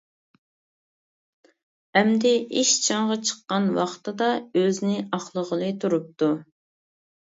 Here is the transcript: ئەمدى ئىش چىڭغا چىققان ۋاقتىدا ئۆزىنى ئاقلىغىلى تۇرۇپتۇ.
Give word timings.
ئەمدى 1.99 2.31
ئىش 2.61 2.71
چىڭغا 2.87 3.19
چىققان 3.31 3.69
ۋاقتىدا 3.77 4.31
ئۆزىنى 4.41 4.99
ئاقلىغىلى 5.19 5.71
تۇرۇپتۇ. 5.85 6.35